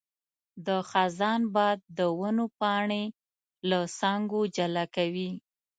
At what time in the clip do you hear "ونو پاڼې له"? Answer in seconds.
2.19-3.79